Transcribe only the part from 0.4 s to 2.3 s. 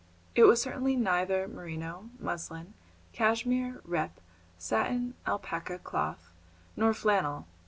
was certainly neither merino,